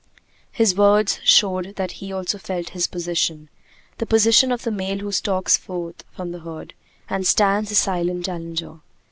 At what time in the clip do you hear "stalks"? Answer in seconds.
5.11-5.57